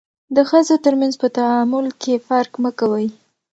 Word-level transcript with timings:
د 0.35 0.37
ښځو 0.49 0.75
ترمنځ 0.85 1.13
په 1.21 1.27
تعامل 1.37 1.85
کې 2.01 2.23
فرق 2.27 2.51
مه 2.63 2.71
کوئ. 2.79 3.07